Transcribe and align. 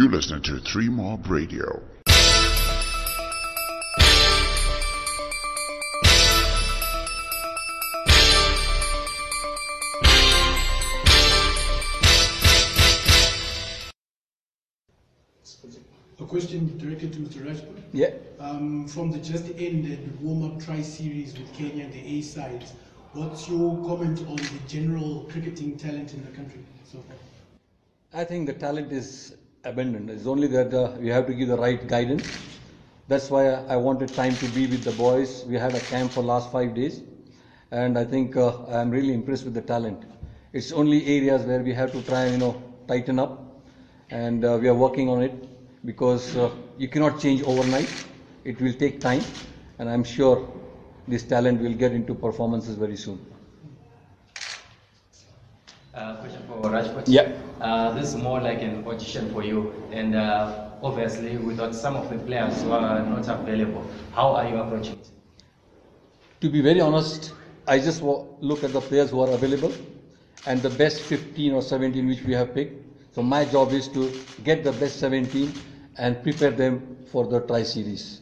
You 0.00 0.08
listen 0.08 0.40
to 0.44 0.58
Three 0.60 0.88
Mob 0.88 1.26
Radio. 1.28 1.82
A 16.18 16.24
question 16.24 16.78
directed 16.78 17.12
to 17.12 17.18
Mr. 17.18 17.44
Rajput. 17.44 17.76
Yeah. 17.92 18.14
Um, 18.38 18.88
from 18.88 19.10
the 19.10 19.18
just 19.18 19.50
ended 19.58 20.18
warm-up 20.22 20.64
tri-series 20.64 21.38
with 21.38 21.52
Kenya 21.52 21.84
and 21.84 21.92
the 21.92 22.00
A 22.00 22.22
sides, 22.22 22.72
what's 23.12 23.46
your 23.50 23.76
comment 23.86 24.20
on 24.20 24.36
the 24.36 24.60
general 24.66 25.28
cricketing 25.30 25.76
talent 25.76 26.14
in 26.14 26.24
the 26.24 26.30
country 26.30 26.64
so 26.90 27.00
far? 27.06 27.18
I 28.18 28.24
think 28.24 28.46
the 28.46 28.54
talent 28.54 28.92
is 28.92 29.34
abundant. 29.64 30.10
It's 30.10 30.26
only 30.26 30.46
that 30.48 30.72
uh, 30.72 30.90
we 30.98 31.08
have 31.08 31.26
to 31.26 31.34
give 31.34 31.48
the 31.48 31.56
right 31.56 31.86
guidance. 31.86 32.26
That's 33.08 33.30
why 33.30 33.46
I 33.68 33.76
wanted 33.76 34.08
time 34.12 34.34
to 34.36 34.48
be 34.48 34.66
with 34.66 34.84
the 34.84 34.92
boys. 34.92 35.44
We 35.44 35.56
had 35.56 35.74
a 35.74 35.80
camp 35.80 36.12
for 36.12 36.22
last 36.22 36.50
five 36.50 36.74
days, 36.74 37.02
and 37.70 37.98
I 37.98 38.04
think 38.04 38.36
uh, 38.36 38.52
I'm 38.68 38.90
really 38.90 39.12
impressed 39.14 39.44
with 39.44 39.54
the 39.54 39.60
talent. 39.60 40.02
It's 40.52 40.72
only 40.72 41.04
areas 41.06 41.44
where 41.44 41.60
we 41.60 41.72
have 41.72 41.92
to 41.92 42.02
try 42.02 42.22
and 42.24 42.32
you 42.32 42.38
know 42.38 42.56
tighten 42.86 43.18
up, 43.18 43.32
and 44.10 44.44
uh, 44.44 44.58
we 44.60 44.68
are 44.68 44.74
working 44.74 45.08
on 45.08 45.22
it 45.22 45.32
because 45.84 46.36
uh, 46.36 46.50
you 46.78 46.88
cannot 46.88 47.18
change 47.18 47.42
overnight. 47.42 47.90
It 48.44 48.60
will 48.60 48.72
take 48.74 49.00
time, 49.00 49.22
and 49.78 49.88
I'm 49.88 50.04
sure 50.04 50.38
this 51.08 51.22
talent 51.24 51.60
will 51.60 51.74
get 51.74 51.92
into 51.92 52.14
performances 52.14 52.76
very 52.76 52.96
soon. 52.96 53.20
Uh, 55.92 56.14
question 56.16 56.40
for 56.46 56.70
Rajput. 56.70 57.08
Yeah. 57.08 57.32
Uh, 57.60 57.92
this 57.94 58.14
is 58.14 58.16
more 58.16 58.40
like 58.40 58.62
an 58.62 58.86
audition 58.86 59.28
for 59.32 59.42
you, 59.42 59.74
and 59.90 60.14
uh, 60.14 60.70
obviously, 60.84 61.36
without 61.36 61.74
some 61.74 61.96
of 61.96 62.08
the 62.08 62.16
players 62.18 62.62
who 62.62 62.70
are 62.70 63.04
not 63.04 63.28
available, 63.28 63.84
how 64.14 64.28
are 64.36 64.48
you 64.48 64.56
approaching 64.56 64.92
it? 64.92 65.10
To 66.42 66.48
be 66.48 66.60
very 66.60 66.80
honest, 66.80 67.32
I 67.66 67.80
just 67.80 68.02
look 68.02 68.62
at 68.62 68.72
the 68.72 68.80
players 68.80 69.10
who 69.10 69.20
are 69.20 69.30
available 69.30 69.72
and 70.46 70.62
the 70.62 70.70
best 70.70 71.02
15 71.02 71.54
or 71.54 71.60
17 71.60 72.06
which 72.06 72.22
we 72.22 72.34
have 72.34 72.54
picked. 72.54 73.14
So 73.14 73.22
my 73.22 73.44
job 73.44 73.72
is 73.72 73.88
to 73.88 74.12
get 74.44 74.62
the 74.62 74.72
best 74.72 75.00
17 75.00 75.52
and 75.98 76.22
prepare 76.22 76.52
them 76.52 76.98
for 77.10 77.26
the 77.26 77.40
tri 77.40 77.64
series. 77.64 78.20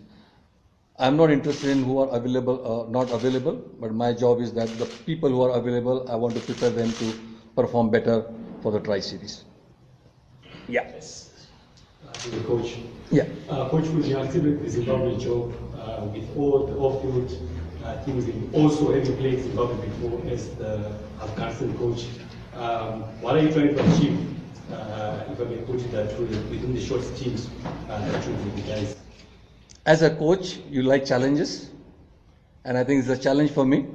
I'm 0.98 1.19
not 1.19 1.30
interested 1.30 1.69
in 1.69 1.84
who 1.84 1.98
are 1.98 2.08
available 2.08 2.56
or 2.64 2.89
not 2.89 3.11
available, 3.12 3.62
but 3.78 3.92
my 3.92 4.14
job 4.14 4.41
is 4.41 4.55
that 4.55 4.69
the 4.78 4.86
people 5.05 5.28
who 5.28 5.42
are 5.42 5.50
available, 5.50 6.11
I 6.11 6.16
want 6.16 6.34
to 6.34 6.41
prepare 6.41 6.70
them 6.70 6.91
to 6.92 7.12
perform 7.59 7.91
better 7.91 8.17
for 8.62 8.70
the 8.70 8.81
tri 8.81 9.01
series. 9.01 9.45
Yeah. 10.69 10.83
uh, 10.83 12.12
to 12.12 12.31
the 12.31 12.45
coach. 12.45 12.77
Yeah. 13.11 13.25
Uh, 13.51 13.69
coach, 13.69 13.89
with 13.89 14.06
the 14.09 14.20
activate 14.20 14.69
Zimbabwe 14.69 15.19
job, 15.19 15.53
uh, 15.75 16.05
with 16.14 16.29
all 16.36 16.67
the 16.67 16.75
off-field 16.77 17.31
uh, 17.84 18.01
things, 18.05 18.27
and 18.27 18.55
also 18.55 18.92
having 18.95 19.17
played 19.17 19.41
Zimbabwe 19.42 19.86
before 19.89 20.20
as 20.31 20.51
the 20.56 20.73
Afghanistan 21.20 21.77
coach, 21.79 22.06
um, 22.55 23.03
what 23.23 23.34
are 23.36 23.42
you 23.42 23.51
trying 23.51 23.75
to 23.75 23.81
achieve, 23.91 24.17
uh, 24.73 25.33
if 25.33 25.41
I 25.41 25.45
may 25.45 25.56
put 25.70 25.81
it 25.81 25.91
that 25.92 26.12
way, 26.20 26.27
within 26.53 26.75
the 26.75 26.81
short 26.81 27.03
teams 27.17 27.48
uh, 27.89 27.98
that 28.11 28.27
you 28.27 28.33
with 28.34 28.67
guys? 28.69 28.97
As 29.86 30.03
a 30.03 30.14
coach, 30.14 30.59
you 30.70 30.83
like 30.83 31.05
challenges, 31.06 31.70
and 32.64 32.79
I 32.79 32.84
think 32.84 33.01
it's 33.01 33.09
a 33.09 33.19
challenge 33.19 33.51
for 33.51 33.64
me, 33.64 33.86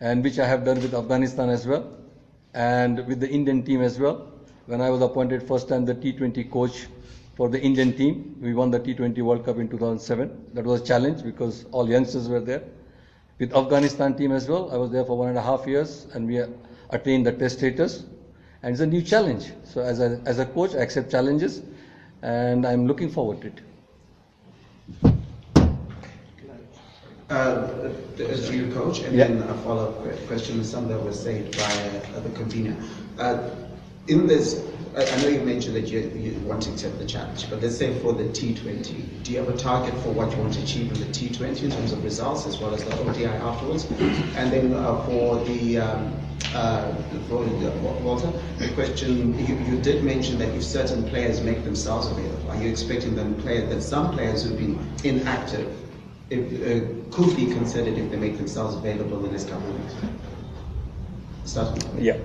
and 0.00 0.24
which 0.24 0.38
I 0.38 0.46
have 0.46 0.64
done 0.64 0.80
with 0.80 0.94
Afghanistan 0.94 1.50
as 1.50 1.66
well, 1.66 2.01
and 2.54 3.06
with 3.06 3.20
the 3.20 3.28
Indian 3.28 3.62
team 3.64 3.82
as 3.82 3.98
well. 3.98 4.28
When 4.66 4.80
I 4.80 4.90
was 4.90 5.02
appointed 5.02 5.46
first 5.46 5.68
time 5.68 5.84
the 5.84 5.94
T20 5.94 6.50
coach 6.50 6.86
for 7.34 7.48
the 7.48 7.60
Indian 7.60 7.92
team, 7.96 8.36
we 8.40 8.54
won 8.54 8.70
the 8.70 8.78
T20 8.78 9.20
World 9.22 9.44
Cup 9.44 9.58
in 9.58 9.68
2007. 9.68 10.50
That 10.54 10.64
was 10.64 10.80
a 10.80 10.84
challenge 10.84 11.22
because 11.22 11.64
all 11.72 11.88
youngsters 11.88 12.28
were 12.28 12.40
there. 12.40 12.62
With 13.38 13.54
Afghanistan 13.56 14.14
team 14.14 14.32
as 14.32 14.48
well, 14.48 14.70
I 14.72 14.76
was 14.76 14.90
there 14.90 15.04
for 15.04 15.16
one 15.18 15.28
and 15.28 15.38
a 15.38 15.42
half 15.42 15.66
years, 15.66 16.06
and 16.14 16.26
we 16.26 16.40
attained 16.90 17.26
the 17.26 17.32
test 17.32 17.58
status, 17.58 18.04
and 18.62 18.72
it's 18.72 18.80
a 18.80 18.86
new 18.86 19.02
challenge. 19.02 19.52
So 19.64 19.80
as 19.80 19.98
a 19.98 20.20
as 20.26 20.38
a 20.38 20.46
coach, 20.46 20.74
I 20.74 20.78
accept 20.78 21.10
challenges, 21.10 21.62
and 22.22 22.64
I'm 22.66 22.86
looking 22.86 23.10
forward 23.10 23.40
to 23.40 23.48
it. 23.48 23.60
Uh, 27.30 27.90
as 28.18 28.48
to 28.48 28.56
you, 28.56 28.70
coach, 28.72 29.00
and 29.00 29.16
Yeah. 29.16 29.28
then 29.28 29.42
a 29.42 29.54
follow-up 29.64 30.02
question 30.02 30.26
question, 30.26 30.64
some 30.64 30.88
that 30.88 31.02
was 31.02 31.18
said 31.18 31.50
by 31.56 31.72
uh, 32.16 32.20
the 32.20 32.30
convener. 32.30 32.76
Uh, 33.18 33.38
in 34.08 34.26
this, 34.26 34.60
I, 34.96 35.22
know 35.22 35.28
you 35.28 35.40
mentioned 35.40 35.76
that 35.76 35.88
you, 35.88 36.00
you 36.14 36.38
want 36.46 36.62
to 36.64 36.70
accept 36.70 36.98
the 36.98 37.06
challenge, 37.06 37.48
but 37.48 37.62
let's 37.62 37.76
say 37.76 37.94
for 38.00 38.12
the 38.12 38.24
T20, 38.24 39.22
do 39.22 39.32
you 39.32 39.38
have 39.38 39.48
a 39.48 39.56
target 39.56 39.94
for 40.02 40.10
what 40.10 40.30
you 40.32 40.38
want 40.38 40.52
to 40.54 40.62
achieve 40.62 40.92
in 40.92 40.98
the 41.00 41.06
T20 41.06 41.62
in 41.62 41.70
terms 41.70 41.92
of 41.92 42.04
results 42.04 42.46
as 42.46 42.58
well 42.58 42.74
as 42.74 42.84
the 42.84 42.98
ODI 43.00 43.24
afterwards? 43.24 43.86
And 44.36 44.52
then 44.52 44.74
uh, 44.74 45.02
for 45.04 45.42
the 45.44 45.78
um, 45.78 46.12
uh, 46.54 46.92
for 47.28 47.44
Walter, 48.02 48.30
the 48.58 48.68
question 48.74 49.38
you, 49.46 49.54
you 49.56 49.80
did 49.80 50.04
mention 50.04 50.38
that 50.38 50.48
if 50.50 50.62
certain 50.62 51.02
players 51.08 51.40
make 51.40 51.64
themselves 51.64 52.08
available, 52.08 52.50
are 52.50 52.62
you 52.62 52.68
expecting 52.68 53.14
them 53.14 53.34
play 53.36 53.60
that 53.64 53.80
some 53.80 54.12
players 54.12 54.42
who've 54.42 54.58
been 54.58 54.78
inactive 55.04 55.74
if, 56.32 56.42
uh, 56.62 57.14
could 57.14 57.36
be 57.36 57.46
considered 57.46 57.98
if 57.98 58.10
they 58.10 58.16
make 58.16 58.36
themselves 58.36 58.76
available 58.76 59.24
in? 59.24 59.38
Starting 61.44 61.94
with- 61.94 62.02
Yeah. 62.02 62.16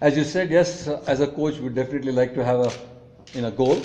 As 0.00 0.16
you 0.16 0.24
said, 0.24 0.50
yes, 0.50 0.88
uh, 0.88 1.02
as 1.06 1.20
a 1.20 1.26
coach, 1.26 1.58
we 1.58 1.68
definitely 1.68 2.12
like 2.12 2.34
to 2.34 2.44
have 2.44 2.60
a, 2.60 2.72
in 3.38 3.44
a 3.44 3.50
goal. 3.50 3.76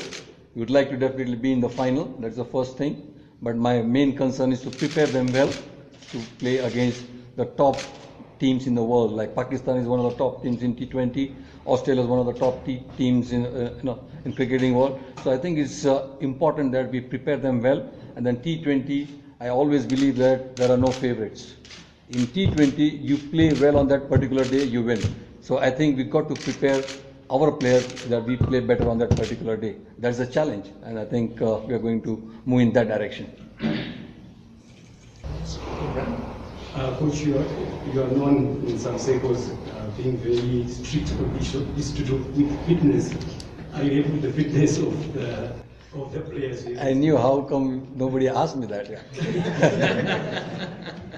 We 0.55 0.59
would 0.59 0.69
like 0.69 0.89
to 0.89 0.97
definitely 0.97 1.35
be 1.35 1.51
in 1.51 1.59
the 1.61 1.69
final. 1.69 2.05
That's 2.19 2.35
the 2.37 2.45
first 2.45 2.77
thing. 2.77 3.01
But 3.41 3.55
my 3.57 3.81
main 3.81 4.15
concern 4.15 4.51
is 4.51 4.61
to 4.61 4.69
prepare 4.69 5.07
them 5.07 5.31
well 5.33 5.49
to 6.11 6.19
play 6.39 6.57
against 6.59 7.03
the 7.35 7.45
top 7.45 7.77
teams 8.39 8.67
in 8.67 8.75
the 8.75 8.83
world. 8.83 9.11
Like 9.11 9.35
Pakistan 9.35 9.77
is 9.77 9.87
one 9.87 9.99
of 9.99 10.11
the 10.11 10.17
top 10.17 10.41
teams 10.43 10.61
in 10.63 10.75
T20. 10.75 11.33
Australia 11.65 12.03
is 12.03 12.07
one 12.07 12.19
of 12.19 12.25
the 12.25 12.33
top 12.33 12.65
teams 12.97 13.31
in, 13.31 13.45
uh, 13.45 13.73
you 13.77 13.83
know, 13.83 13.99
in 14.25 14.33
cricketing 14.33 14.75
world. 14.75 14.99
So 15.23 15.31
I 15.31 15.37
think 15.37 15.57
it's 15.57 15.85
uh, 15.85 16.07
important 16.19 16.71
that 16.73 16.91
we 16.91 17.01
prepare 17.01 17.37
them 17.37 17.61
well. 17.61 17.83
And 18.15 18.25
then 18.25 18.37
T20, 18.37 19.07
I 19.43 19.49
always 19.49 19.85
believe 19.85 20.15
that 20.19 20.55
there 20.55 20.71
are 20.71 20.77
no 20.77 20.93
favorites. 20.93 21.55
In 22.09 22.27
T20, 22.27 23.03
you 23.03 23.17
play 23.17 23.51
well 23.51 23.77
on 23.77 23.89
that 23.89 24.07
particular 24.07 24.45
day, 24.45 24.63
you 24.63 24.81
win. 24.83 25.01
So 25.41 25.57
I 25.57 25.69
think 25.69 25.97
we 25.97 26.05
got 26.05 26.29
to 26.29 26.35
prepare 26.37 26.85
our 27.29 27.51
players 27.51 27.89
that 28.07 28.23
we 28.23 28.37
play 28.37 28.61
better 28.61 28.87
on 28.89 28.97
that 28.99 29.09
particular 29.09 29.57
day. 29.57 29.75
That's 29.97 30.19
a 30.19 30.27
challenge, 30.27 30.67
and 30.83 30.97
I 30.97 31.03
think 31.03 31.41
uh, 31.41 31.57
we 31.67 31.73
are 31.73 31.79
going 31.79 32.01
to 32.03 32.13
move 32.45 32.61
in 32.61 32.71
that 32.71 32.87
direction. 32.87 33.33
Uh, 36.73 36.95
coach, 36.95 37.19
you 37.19 37.37
are, 37.37 37.45
you 37.93 38.01
are 38.01 38.11
known 38.11 38.63
in 38.65 38.79
some 38.79 38.97
circles 38.97 39.49
uh, 39.49 39.89
being 39.97 40.15
very 40.19 40.65
strict 40.69 41.11
on 41.19 41.35
issue, 41.37 41.65
this 41.75 41.91
to 41.91 42.05
do 42.05 42.15
with 42.15 42.65
fitness. 42.65 43.13
Are 43.73 43.83
you 43.83 43.91
able 44.03 44.11
with 44.11 44.21
the 44.21 44.31
fitness 44.31 44.77
of 44.77 45.13
the 45.13 45.53
of 45.95 46.13
the 46.13 46.21
players? 46.21 46.65
I 46.79 46.93
knew 46.93 47.17
how 47.17 47.41
come 47.41 47.87
nobody 47.95 48.27
asked 48.27 48.57
me 48.57 48.65
that. 48.67 48.89
Yeah. 48.89 49.01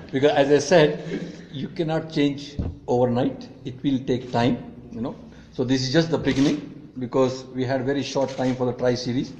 because 0.11 0.31
as 0.31 0.51
I 0.51 0.59
said, 0.59 1.03
you 1.51 1.67
cannot 1.69 2.11
change 2.11 2.55
overnight. 2.87 3.47
It 3.63 3.81
will 3.83 3.99
take 3.99 4.31
time, 4.31 4.57
you 4.91 5.01
know. 5.01 5.15
So 5.53 5.63
this 5.63 5.81
is 5.83 5.93
just 5.93 6.11
the 6.11 6.17
beginning 6.17 6.91
because 6.99 7.45
we 7.45 7.63
had 7.65 7.85
very 7.85 8.03
short 8.03 8.29
time 8.37 8.55
for 8.55 8.65
the 8.65 8.73
tri 8.73 8.95
series. 8.95 9.33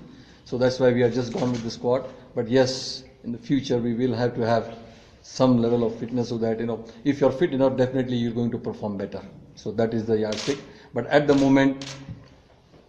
So 0.46 0.58
that's 0.58 0.80
why 0.80 0.92
we 0.92 1.02
are 1.04 1.10
just 1.10 1.34
gone 1.34 1.52
with 1.52 1.64
the 1.64 1.72
squad. 1.72 2.08
But 2.36 2.48
yes, 2.48 3.04
in 3.24 3.32
the 3.32 3.38
future 3.38 3.78
we 3.78 3.94
will 3.94 4.14
have 4.14 4.36
to 4.36 4.46
have 4.46 4.76
some 5.22 5.58
level 5.62 5.84
of 5.84 5.96
fitness 6.00 6.30
so 6.30 6.38
that 6.38 6.60
you 6.60 6.68
know 6.68 6.86
if 7.04 7.20
you're 7.20 7.32
fit 7.32 7.52
enough, 7.54 7.76
definitely 7.78 8.16
you're 8.16 8.32
going 8.34 8.52
to 8.52 8.58
perform 8.58 8.98
better. 8.98 9.22
So 9.56 9.72
that 9.72 9.94
is 9.94 10.06
the 10.06 10.18
yardstick. 10.20 10.60
But 10.94 11.08
at 11.08 11.28
the 11.28 11.36
moment, 11.36 11.96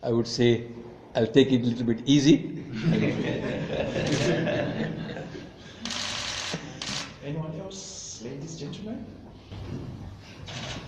I 0.03 0.11
would 0.11 0.27
say 0.27 0.65
I'll 1.17 1.27
take 1.27 1.51
it 1.51 1.63
a 1.63 1.65
little 1.65 1.87
bit 1.87 2.03
easy. 2.07 2.53
Anyone 7.25 7.59
else, 7.61 8.23
ladies, 8.25 8.63
and 8.63 8.73
gentlemen? 8.73 9.05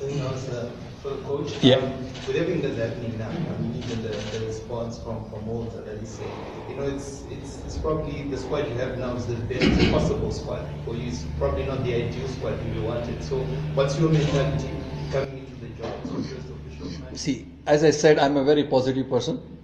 Then 0.01 0.21
also 0.23 0.71
for 1.03 1.11
the 1.11 1.23
coach, 1.23 1.53
Yeah. 1.63 1.77
um, 1.77 1.93
with 2.27 2.37
everything 2.37 2.63
that's 2.63 2.79
happening 2.79 3.19
now, 3.19 3.31
I 3.31 3.61
mean, 3.61 3.75
even 3.83 4.03
the, 4.03 4.09
the 4.11 4.47
response 4.47 4.99
from 5.03 5.25
from 5.31 5.45
Walter 5.47 5.81
that 5.83 5.99
he 5.99 6.07
said, 6.07 6.31
you 6.69 6.77
know, 6.77 6.85
it's 6.85 7.25
it's 7.31 7.65
it's 7.65 7.77
probably 7.79 8.31
the 8.31 8.37
squad 8.39 8.69
you 8.69 8.77
have 8.79 8.99
now 8.99 9.17
is 9.17 9.27
the 9.27 9.35
best 9.35 9.91
possible 9.91 10.31
squad 10.31 10.65
for 10.85 10.95
you. 10.95 11.09
It's 11.09 11.25
probably 11.39 11.67
not 11.67 11.83
the 11.83 11.95
ideal 11.95 12.29
squad 12.29 12.55
you 12.73 12.83
wanted. 12.83 13.25
So, 13.25 13.39
what's 13.75 13.99
your 13.99 14.11
mentality 14.11 14.71
coming 15.11 15.39
into 15.43 15.57
the 15.59 15.69
job 15.81 15.93
as 16.05 16.11
your 16.13 16.23
first 16.23 16.47
official 16.55 16.87
match? 17.01 17.17
See, 17.19 17.47
as 17.67 17.83
I 17.83 17.91
said, 17.91 18.19
I'm 18.21 18.37
a 18.37 18.45
very 18.45 18.65
positive 18.65 19.09
person. 19.09 19.58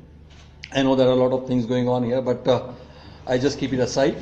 I 0.75 0.83
know 0.83 0.97
there 0.97 1.07
are 1.07 1.13
a 1.13 1.15
lot 1.15 1.33
of 1.33 1.47
things 1.47 1.67
going 1.67 1.89
on 1.89 2.03
here, 2.03 2.21
but 2.21 2.47
uh, 2.49 2.73
I 3.29 3.39
just 3.39 3.61
keep 3.61 3.73
it 3.73 3.79
aside. 3.79 4.17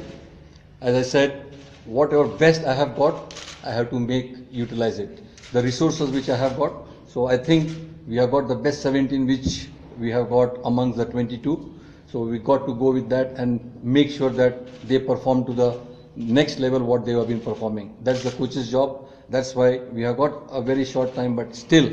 As 0.82 0.94
I 0.94 1.00
said, 1.00 1.54
whatever 1.87 2.26
best 2.26 2.64
I 2.64 2.75
have 2.75 2.94
got, 2.94 3.34
I 3.64 3.70
have 3.70 3.88
to 3.88 3.99
make 3.99 4.37
utilize 4.50 4.99
it. 4.99 5.22
The 5.52 5.62
resources 5.62 6.10
which 6.10 6.28
I 6.28 6.37
have 6.37 6.58
got. 6.58 6.75
So 7.06 7.26
I 7.26 7.38
think 7.38 7.70
we 8.06 8.16
have 8.16 8.31
got 8.31 8.49
the 8.49 8.54
best 8.54 8.82
17 8.82 9.26
which 9.26 9.69
we 9.99 10.10
have 10.10 10.28
got 10.28 10.58
amongst 10.66 10.99
the 10.99 11.06
22. 11.06 11.75
So 12.06 12.20
we 12.25 12.38
got 12.38 12.66
to 12.66 12.75
go 12.75 12.93
with 12.93 13.08
that 13.08 13.31
and 13.38 13.82
make 13.82 14.10
sure 14.10 14.31
that 14.31 14.82
they 14.87 14.98
perform 14.98 15.46
to 15.46 15.55
the 15.55 15.81
next 16.16 16.58
level 16.58 16.81
what 16.81 17.06
they 17.06 17.12
have 17.12 17.28
been 17.28 17.40
performing. 17.40 17.96
That's 18.02 18.22
the 18.25 18.31
coach's 18.31 18.70
job. 18.70 19.08
That's 19.31 19.55
why 19.55 19.78
we 19.78 20.02
have 20.02 20.19
got 20.19 20.34
a 20.50 20.60
very 20.60 20.84
short 20.84 21.14
time, 21.14 21.34
but 21.34 21.56
still 21.56 21.90